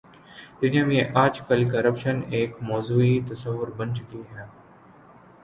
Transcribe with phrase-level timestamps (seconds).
[0.61, 4.45] دنیا میں آج کل کرپشن ایک موضوعی تصور بن چکی ہے۔